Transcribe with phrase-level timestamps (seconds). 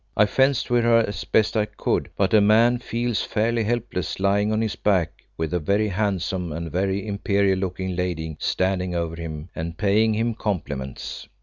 [0.17, 4.51] I fenced with her as best I could; but a man feels fairly helpless lying
[4.51, 9.49] on his back with a very handsome and very imperial looking lady standing over him
[9.55, 11.27] and paying him compliments.